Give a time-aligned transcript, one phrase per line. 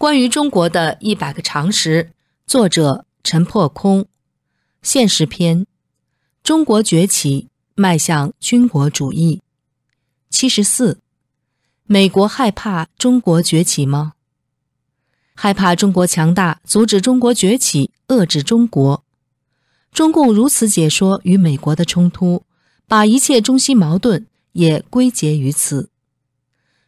[0.00, 2.12] 关于中国的一百个常识，
[2.46, 4.06] 作者陈破空，
[4.80, 5.66] 现实篇，
[6.42, 9.42] 中国崛起迈向军国主义。
[10.30, 11.00] 七十四，
[11.84, 14.14] 美国害怕中国崛起吗？
[15.34, 19.04] 害怕中国强大，阻止中国崛起，遏制中国。
[19.92, 22.44] 中共如此解说与美国的冲突，
[22.88, 25.90] 把一切中西矛盾也归结于此。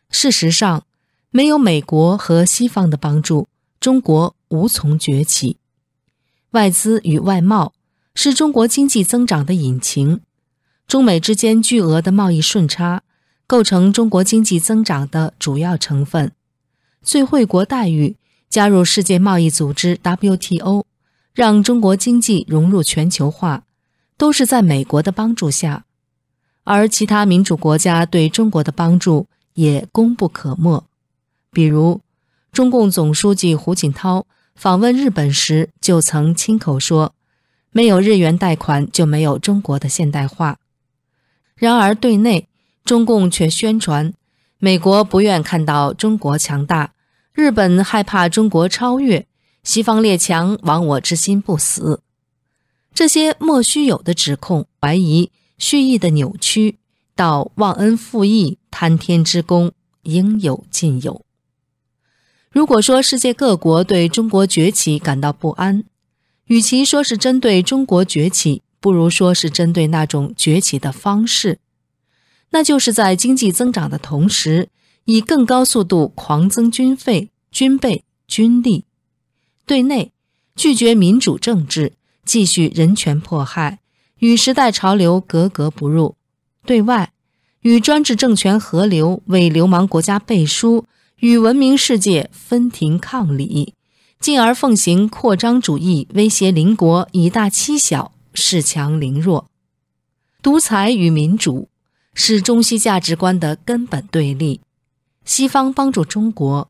[0.08, 0.86] 事实上。
[1.34, 3.48] 没有美国和西方的帮助，
[3.80, 5.56] 中国无从崛起。
[6.50, 7.72] 外资与外贸
[8.14, 10.20] 是中国经济增长的引擎，
[10.86, 13.02] 中美之间巨额的贸易顺差
[13.46, 16.32] 构成中国经济增长的主要成分。
[17.00, 18.16] 最惠国待遇、
[18.50, 20.84] 加入世界贸易组织 WTO、
[21.32, 23.64] 让中国经济融入全球化，
[24.18, 25.86] 都是在美国的帮助下，
[26.64, 30.84] 而其他民主国家对中国的帮助也功不可没。
[31.52, 32.00] 比如，
[32.50, 37.14] 中共总书记胡锦涛访问日本时就曾亲口说
[37.72, 40.58] ：“没有日元贷款，就没有中国的现代化。”
[41.54, 42.48] 然而，对内
[42.84, 44.14] 中共却宣传
[44.58, 46.94] 美国不愿看到中国强大，
[47.34, 49.26] 日本害怕中国超越，
[49.62, 52.00] 西方列强亡我之心不死。
[52.94, 56.78] 这些莫须有的指控、怀疑、蓄意的扭曲，
[57.14, 61.24] 到忘恩负义、贪天之功，应有尽有。
[62.52, 65.84] 如果说世界各国对中国崛起感到不安，
[66.44, 71.58] 与其说是针对中国崛起，不如说是针对那种崛起的方式，
[72.50, 74.68] 那就是在经济增长的同时，
[75.06, 78.84] 以更高速度狂增军费、军备、军力；
[79.64, 80.12] 对内
[80.54, 81.94] 拒绝民主政治，
[82.26, 83.78] 继续人权迫害，
[84.18, 86.16] 与时代潮流格格不入；
[86.66, 87.14] 对外
[87.62, 90.84] 与专制政权合流，为流氓国家背书。
[91.22, 93.74] 与文明世界分庭抗礼，
[94.18, 99.48] 进而奉行扩张主义，威胁邻国，以大欺小，恃强凌弱。
[100.42, 101.68] 独裁与民主
[102.12, 104.62] 是中西价值观的根本对立。
[105.24, 106.68] 西方帮助中国，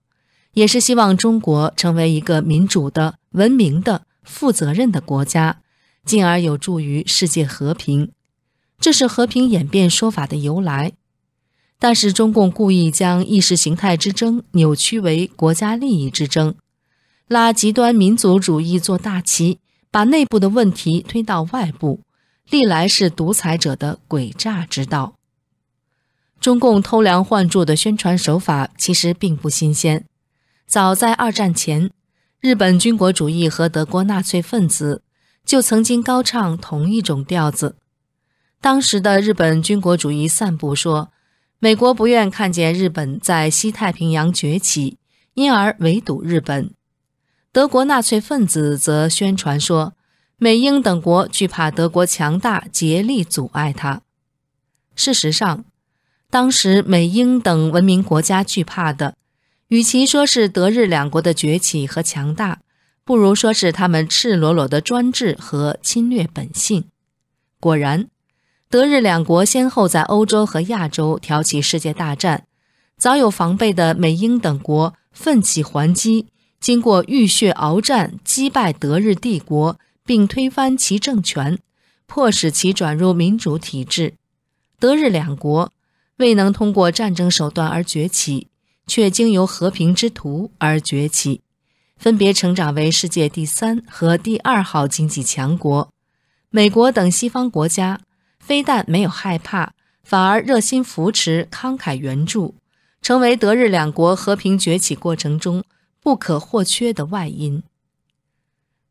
[0.52, 5.62] 也是希望中国成为一个民主的、文明的、负责任的国家，
[6.04, 8.12] 进而有助于世界和平。
[8.78, 10.92] 这是和平演变说法的由来。
[11.82, 16.54] 但是中共故意将意识形态之争扭曲为国家利益之争，
[17.26, 19.58] 拉极端民族主义做大旗，
[19.90, 21.98] 把内部的问题推到外部，
[22.48, 25.14] 历来是独裁者的诡诈之道。
[26.40, 30.04] 中共偷梁换柱的宣传手法其实并不新鲜，
[30.68, 31.90] 早在二战前，
[32.38, 35.02] 日本军国主义和德国纳粹分子
[35.44, 37.74] 就曾经高唱同一种调子。
[38.60, 41.11] 当时的日本军国主义散布说。
[41.64, 44.98] 美国不愿看见日本在西太平洋崛起，
[45.34, 46.72] 因而围堵日本。
[47.52, 49.92] 德国纳粹分子则宣传说，
[50.38, 54.02] 美英等国惧怕德国强大，竭力阻碍它。
[54.96, 55.64] 事实上，
[56.28, 59.14] 当时美英等文明国家惧怕的，
[59.68, 62.58] 与其说是德日两国的崛起和强大，
[63.04, 66.86] 不如说是他们赤裸裸的专制和侵略本性。
[67.60, 68.08] 果然。
[68.72, 72.46] 德日两国先后在欧洲和亚洲挑起世界大战，
[72.96, 76.28] 早有防备的美英等国奋起还击，
[76.58, 81.58] 经过浴血鏖战，击败德日帝国，并推翻其政权，
[82.06, 84.14] 迫使其转入民主体制。
[84.80, 85.70] 德日两国
[86.16, 88.48] 未能通过战争手段而崛起，
[88.86, 91.42] 却经由和平之途而崛起，
[91.98, 95.90] 分别成长为世界第三和第二号经济强国。
[96.48, 98.00] 美国等西方国家。
[98.42, 99.72] 非但没有害怕，
[100.02, 102.56] 反而热心扶持、慷慨援助，
[103.00, 105.62] 成为德日两国和平崛起过程中
[106.02, 107.62] 不可或缺的外因。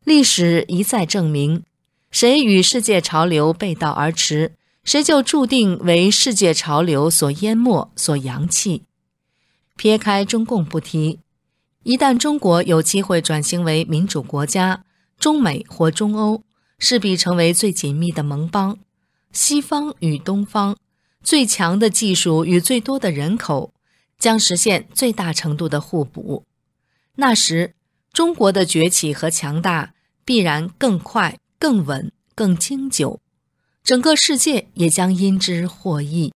[0.04, 1.62] 历史一再证明，
[2.10, 4.52] 谁与世界潮流背道而驰，
[4.82, 8.82] 谁就注定为世界潮流所淹没、所扬弃。
[9.76, 11.20] 撇开中共不提，
[11.82, 14.84] 一旦中国有机会转型为民主国家，
[15.18, 16.42] 中美或中欧
[16.78, 18.78] 势必成为最紧密的盟邦。
[19.32, 20.76] 西方与东方
[21.22, 23.72] 最强的技术与最多的人口
[24.18, 26.44] 将实现最大程度的互补，
[27.16, 27.74] 那时
[28.12, 29.94] 中国的崛起和强大
[30.24, 33.20] 必然更快、更稳、更经久，
[33.82, 36.32] 整个世界也将因之获益。